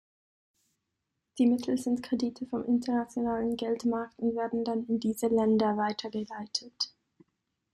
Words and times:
Die 1.37 1.45
Mittel 1.45 1.77
sind 1.77 2.01
Kredite 2.01 2.47
vom 2.47 2.65
internationalen 2.65 3.55
Geldmarkt 3.55 4.17
und 4.17 4.35
werden 4.35 4.63
dann 4.63 4.87
in 4.87 4.99
diese 4.99 5.27
Länder 5.27 5.77
weitergeleitet. 5.77 6.91